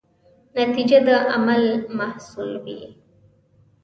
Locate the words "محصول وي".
1.97-2.81